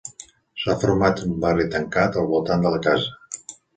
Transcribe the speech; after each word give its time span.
S'ha 0.61 0.75
format 0.83 1.21
un 1.27 1.35
barri 1.45 1.67
tancat 1.75 2.17
al 2.23 2.31
voltant 2.33 2.67
de 2.67 2.73
la 2.77 2.81
casa. 2.89 3.55